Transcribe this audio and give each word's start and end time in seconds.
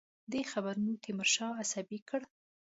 دې 0.31 0.41
خبرونو 0.51 0.99
تیمورشاه 1.03 1.57
عصبي 1.63 1.99
کړ. 2.09 2.21